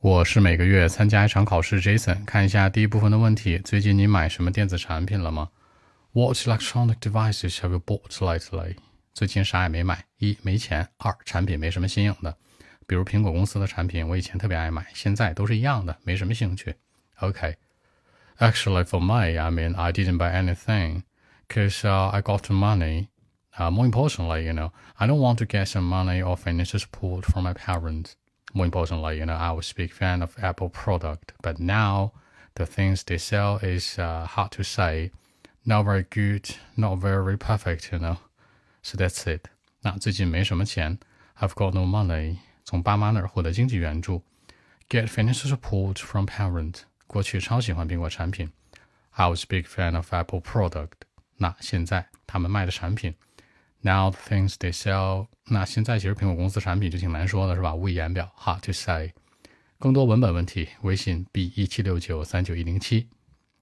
[0.00, 2.25] 我是每个月参加一场考试，Jason。
[2.25, 5.49] 看一下第一部分的问题：最近你买什么电子产品了吗？
[6.13, 8.77] What electronic devices have you bought lately？
[9.13, 10.05] 最近啥也没买。
[10.17, 12.35] 一没钱，二产品没什么新颖的，
[12.87, 16.75] 比如苹果公司的产品，我以前特别爱买，现在都是一样的，没什么兴趣。
[17.19, 21.03] OK。Actually, for me, I mean, I didn't buy anything
[21.47, 23.09] because uh, I got money.
[23.55, 27.25] Uh, more importantly, you know, I don't want to get some money or financial support
[27.25, 28.15] from my parents.
[28.54, 32.12] More importantly, you know, I was a big fan of Apple product, but now
[32.54, 35.10] the things they sell is uh, hard to say,
[35.64, 38.18] not very good, not very perfect, you know.
[38.82, 39.48] So that's it.
[39.82, 40.98] 那最近没什么钱，
[41.38, 42.38] I've got no money.
[42.64, 44.22] 从爸妈那儿获得经济援助，
[44.88, 46.82] get financial support from parents.
[47.06, 48.50] 过去超喜欢苹果产品，
[49.10, 50.92] I was a big fan of Apple product.
[51.36, 53.14] 那现在他们卖的产品
[53.83, 57.73] Now the things they sell，那现在其实苹果公司产品就挺难说的，是吧？
[57.73, 59.11] 无以言表，hard to say。
[59.79, 63.07] 更多文本问题，微信 b 一七六九三九一零七。